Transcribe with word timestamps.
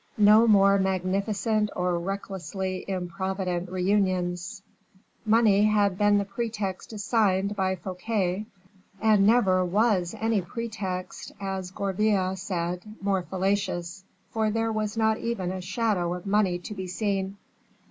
No 0.17 0.47
more 0.47 0.79
magnificent 0.79 1.69
or 1.75 1.99
recklessly 1.99 2.83
improvident 2.87 3.69
reunions. 3.71 4.63
Money 5.27 5.65
had 5.65 5.95
been 5.99 6.17
the 6.17 6.25
pretext 6.25 6.91
assigned 6.91 7.55
by 7.55 7.75
Fouquet, 7.75 8.47
and 8.99 9.27
never 9.27 9.63
was 9.63 10.15
any 10.19 10.41
pretext, 10.41 11.33
as 11.39 11.69
Gourville 11.69 12.35
said, 12.35 12.81
more 12.99 13.21
fallacious, 13.21 14.03
for 14.31 14.49
there 14.49 14.71
was 14.71 14.97
not 14.97 15.19
even 15.19 15.51
a 15.51 15.61
shadow 15.61 16.15
of 16.15 16.25
money 16.25 16.57
to 16.57 16.73
be 16.73 16.87
seen. 16.87 17.37